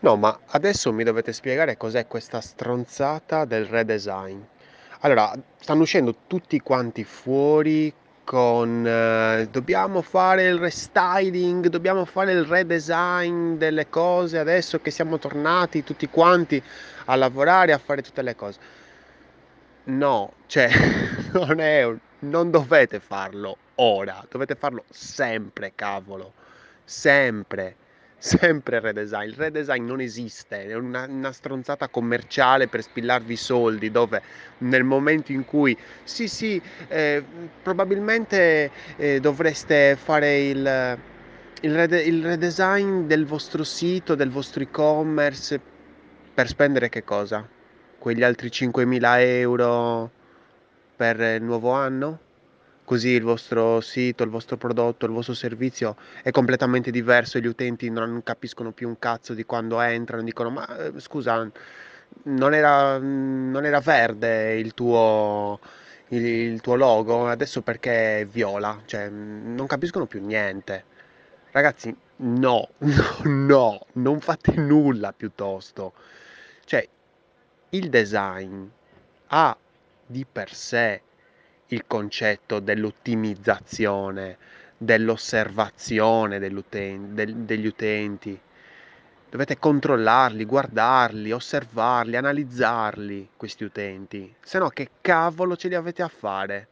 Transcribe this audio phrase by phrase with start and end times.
[0.00, 4.40] No, ma adesso mi dovete spiegare cos'è questa stronzata del redesign.
[5.00, 7.92] Allora, stanno uscendo tutti quanti fuori
[8.22, 15.18] con eh, dobbiamo fare il restyling, dobbiamo fare il redesign delle cose adesso che siamo
[15.18, 16.62] tornati tutti quanti
[17.06, 18.58] a lavorare, a fare tutte le cose.
[19.84, 20.68] No, cioè,
[21.32, 26.34] non è, non dovete farlo ora, dovete farlo sempre, cavolo,
[26.84, 27.74] sempre,
[28.18, 29.28] sempre il redesign.
[29.28, 34.22] Il redesign non esiste, è una, una stronzata commerciale per spillarvi soldi, dove
[34.58, 37.24] nel momento in cui, sì, sì, eh,
[37.62, 40.98] probabilmente eh, dovreste fare il,
[41.60, 45.60] il, rede- il redesign del vostro sito, del vostro e-commerce,
[46.34, 47.48] per spendere che cosa?
[47.98, 50.10] Quegli altri 5.000 euro
[50.96, 52.27] per il nuovo anno?
[52.88, 57.46] Così il vostro sito, il vostro prodotto, il vostro servizio è completamente diverso e gli
[57.46, 61.46] utenti non capiscono più un cazzo di quando entrano, dicono ma eh, scusa,
[62.22, 65.60] non era, non era verde il tuo,
[66.08, 68.80] il, il tuo logo, adesso perché è viola?
[68.86, 70.84] Cioè, non capiscono più niente.
[71.50, 75.92] Ragazzi, no, no, no, non fate nulla piuttosto.
[76.64, 76.88] Cioè,
[77.68, 78.64] il design
[79.26, 79.54] ha
[80.06, 81.02] di per sé
[81.68, 84.36] il concetto dell'ottimizzazione,
[84.76, 88.38] dell'osservazione dell'uten- del- degli utenti.
[89.30, 94.34] Dovete controllarli, guardarli, osservarli, analizzarli, questi utenti.
[94.40, 96.66] Se no, che cavolo ce li avete a fare?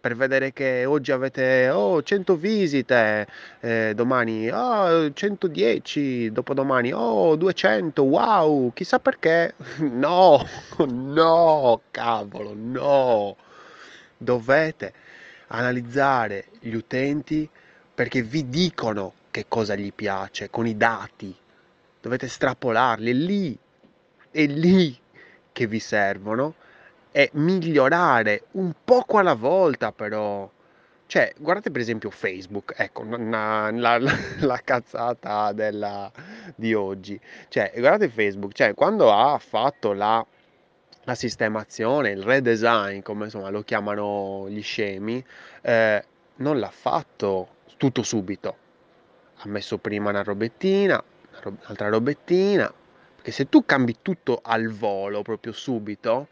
[0.00, 3.26] Per vedere che oggi avete oh, 100 visite,
[3.60, 9.54] eh, domani oh, 110, dopodomani oh, 200, wow, chissà perché.
[9.80, 10.42] No,
[10.86, 13.36] no, cavolo, no.
[14.18, 14.92] Dovete
[15.48, 17.48] analizzare gli utenti
[17.94, 21.34] perché vi dicono che cosa gli piace con i dati.
[22.00, 23.58] Dovete estrapolarli, è lì,
[24.30, 24.98] è lì
[25.52, 26.54] che vi servono
[27.10, 30.50] e migliorare un poco alla volta però.
[31.06, 36.10] Cioè, guardate per esempio Facebook, ecco, na- la, la- la cazzata della-
[36.54, 37.18] di oggi.
[37.48, 40.24] Cioè, guardate Facebook, cioè, quando ha fatto la,
[41.08, 45.24] la sistemazione, il redesign, come insomma lo chiamano gli scemi,
[45.62, 46.04] eh,
[46.36, 48.56] non l'ha fatto tutto subito.
[49.36, 52.70] Ha messo prima una robettina, una ro- un'altra robettina,
[53.14, 56.28] perché se tu cambi tutto al volo, proprio subito,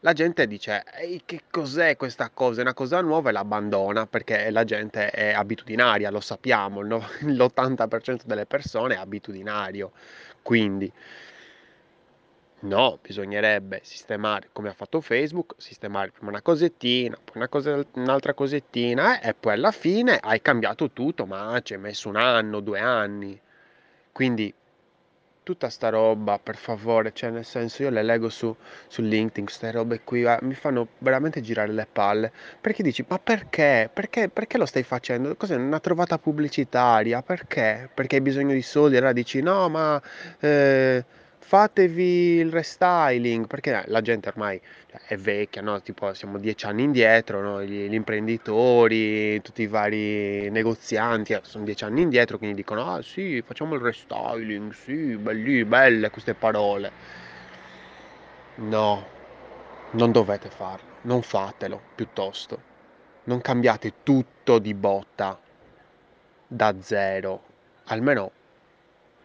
[0.00, 2.60] la gente dice, Ehi, che cos'è questa cosa?
[2.60, 7.08] È una cosa nuova e l'abbandona perché la gente è abitudinaria, lo sappiamo, il no-
[7.24, 9.92] l'80% delle persone è abitudinario.
[10.42, 10.92] Quindi,
[12.60, 18.34] no, bisognerebbe sistemare come ha fatto Facebook, sistemare prima una cosettina, poi una cosa- un'altra
[18.34, 22.80] cosettina e poi alla fine hai cambiato tutto, ma ci hai messo un anno, due
[22.80, 23.40] anni.
[24.12, 24.52] Quindi
[25.42, 28.54] tutta sta roba, per favore, cioè nel senso io le leggo su,
[28.88, 32.32] su LinkedIn, queste robe qui, eh, mi fanno veramente girare le palle.
[32.60, 33.88] Perché dici, ma perché?
[33.92, 35.34] Perché, perché lo stai facendo?
[35.36, 37.22] Cos'è una trovata pubblicitaria?
[37.22, 37.88] Perché?
[37.94, 38.96] Perché hai bisogno di soldi?
[38.98, 40.00] Allora dici, no, ma
[40.40, 41.04] eh,
[41.48, 45.80] fatevi il restyling, perché la gente ormai cioè, è vecchia, no?
[45.80, 47.62] Tipo siamo dieci anni indietro, no?
[47.62, 53.00] Gli, gli imprenditori, tutti i vari negozianti eh, sono dieci anni indietro, quindi dicono, ah
[53.00, 56.92] sì, facciamo il restyling, sì, belli, belle queste parole.
[58.56, 59.06] No,
[59.92, 62.60] non dovete farlo, non fatelo piuttosto.
[63.24, 65.40] Non cambiate tutto di botta
[66.46, 67.42] da zero,
[67.84, 68.32] almeno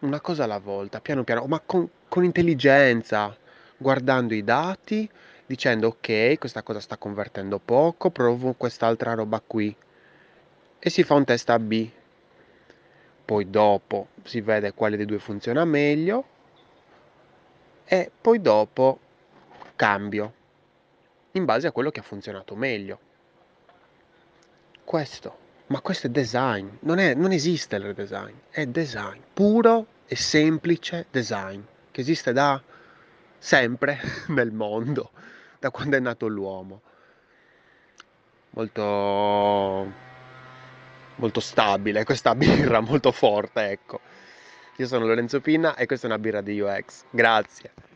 [0.06, 3.36] una cosa alla volta, piano piano, ma con, con intelligenza,
[3.76, 5.08] guardando i dati,
[5.46, 9.74] dicendo ok, questa cosa sta convertendo poco, provo quest'altra roba qui
[10.78, 11.90] e si fa un test A-B.
[13.24, 16.24] Poi dopo si vede quale dei due funziona meglio
[17.84, 18.98] e poi dopo
[19.76, 20.32] cambio
[21.32, 22.98] in base a quello che ha funzionato meglio.
[24.84, 25.38] Questo,
[25.68, 31.06] ma questo è design, non, è, non esiste il redesign, è design, puro e semplice
[31.10, 32.60] design, che esiste da
[33.38, 35.10] sempre nel mondo,
[35.58, 36.80] da quando è nato l'uomo.
[38.50, 39.92] Molto,
[41.16, 44.00] molto stabile questa birra, molto forte, ecco.
[44.76, 47.04] Io sono Lorenzo Pinna e questa è una birra di UX.
[47.10, 47.93] Grazie.